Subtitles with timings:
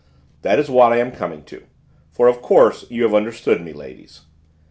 [0.41, 1.61] "That is what I am coming to,
[2.09, 4.21] for, of course, you have understood me, ladies.